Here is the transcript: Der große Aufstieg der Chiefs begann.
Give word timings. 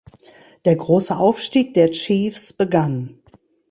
Der 0.65 0.75
große 0.77 1.15
Aufstieg 1.15 1.75
der 1.75 1.91
Chiefs 1.91 2.53
begann. 2.53 3.19